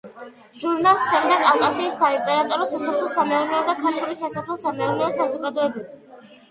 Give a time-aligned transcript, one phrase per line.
[0.61, 5.89] ჟურნალს სცემდა კავკასიის საიმპერატორო სასოფლო-სამეურნეო და ქართული სასოფლო-სამეურნეო საზოგადოებები.